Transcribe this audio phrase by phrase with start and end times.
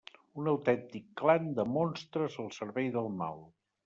[0.43, 3.39] Un autèntic clan de monstres al servei del mal.